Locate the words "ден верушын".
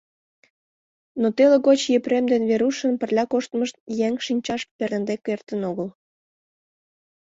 2.31-2.93